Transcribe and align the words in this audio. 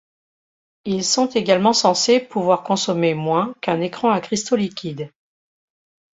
Ils 0.83 1.03
sont 1.03 1.27
également 1.27 1.73
censés 1.73 2.19
pouvoir 2.19 2.63
consommer 2.63 3.13
moins 3.13 3.53
qu'un 3.61 3.81
écran 3.81 4.09
à 4.09 4.19
cristaux 4.19 4.55
liquides. 4.55 5.11